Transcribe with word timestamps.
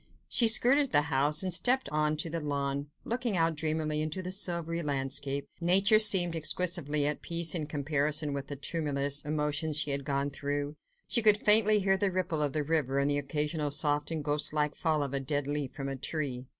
She 0.27 0.47
skirted 0.47 0.91
the 0.91 1.03
house, 1.13 1.43
and 1.43 1.53
stepped 1.53 1.87
on 1.89 2.17
to 2.17 2.27
the 2.31 2.39
lawn, 2.39 2.87
looking 3.05 3.37
out 3.37 3.53
dreamily 3.53 4.01
into 4.01 4.23
the 4.23 4.31
silvery 4.31 4.81
landscape. 4.81 5.47
Nature 5.61 5.99
seemed 5.99 6.35
exquisitely 6.35 7.05
at 7.05 7.21
peace, 7.21 7.53
in 7.53 7.67
comparison 7.67 8.33
with 8.33 8.47
the 8.47 8.55
tumultuous 8.55 9.21
emotions 9.23 9.77
she 9.77 9.91
had 9.91 10.03
gone 10.03 10.31
through: 10.31 10.75
she 11.07 11.21
could 11.21 11.37
faintly 11.37 11.81
hear 11.81 11.97
the 11.97 12.09
ripple 12.11 12.41
of 12.41 12.53
the 12.53 12.63
river 12.63 12.97
and 12.97 13.11
the 13.11 13.19
occasional 13.19 13.69
soft 13.69 14.09
and 14.09 14.23
ghostlike 14.23 14.73
fall 14.73 15.03
of 15.03 15.13
a 15.13 15.19
dead 15.19 15.45
leaf 15.45 15.73
from 15.75 15.87
a 15.87 15.95
tree. 15.95 16.47